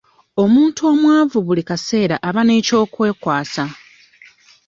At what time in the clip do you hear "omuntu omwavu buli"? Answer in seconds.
0.43-1.63